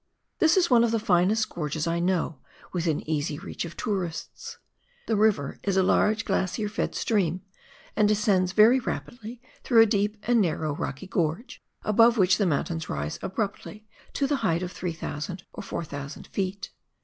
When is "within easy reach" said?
2.73-3.65